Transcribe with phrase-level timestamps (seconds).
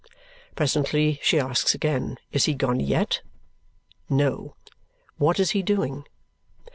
[0.55, 3.21] Presently she asks again, is he gone YET?
[4.09, 4.55] No.
[5.17, 6.07] What is he doing?